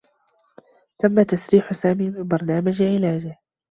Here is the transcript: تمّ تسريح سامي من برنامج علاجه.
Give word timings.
تمّ 0.99 1.21
تسريح 1.23 1.73
سامي 1.73 2.09
من 2.09 2.27
برنامج 2.27 2.81
علاجه. 2.81 3.37